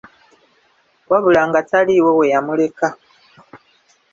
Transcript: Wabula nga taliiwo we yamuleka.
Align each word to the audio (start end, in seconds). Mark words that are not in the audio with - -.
Wabula 1.09 1.41
nga 1.49 1.59
taliiwo 1.69 2.11
we 2.19 2.25
yamuleka. 2.33 2.87